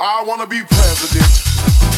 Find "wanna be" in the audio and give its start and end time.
0.24-0.62